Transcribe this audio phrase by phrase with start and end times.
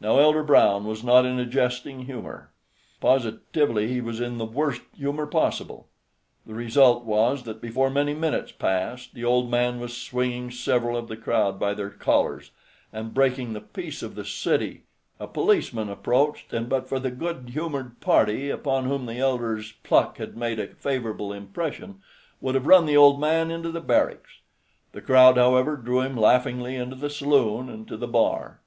[0.00, 2.50] Now Elder Brown was not in a jesting humor.
[3.00, 5.86] Positively he was in the worst humor possible.
[6.44, 11.06] The result was that before many minutes passed the old man was swinging several of
[11.06, 12.50] the crowd by their collars,
[12.92, 14.86] and breaking the peace of the city.
[15.20, 20.18] A policeman approached, and but for the good humored party, upon whom the elder's pluck
[20.18, 22.02] had made a favorable impression,
[22.40, 24.40] would have run the old man into the barracks.
[24.90, 28.58] The crowd, however, drew him laughingly into the saloon and to the bar.